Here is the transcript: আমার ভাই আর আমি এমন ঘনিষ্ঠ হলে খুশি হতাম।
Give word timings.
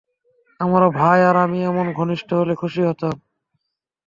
আমার 0.59 0.83
ভাই 0.91 1.19
আর 1.29 1.35
আমি 1.37 1.59
এমন 1.63 1.85
ঘনিষ্ঠ 1.93 2.29
হলে 2.33 2.53
খুশি 2.55 2.81
হতাম। 2.81 3.15